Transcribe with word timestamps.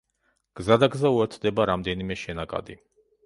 გზადაგზა 0.59 1.11
უერთდება 1.17 1.67
რამდენიმე 1.71 2.17
შენაკადი. 2.25 2.79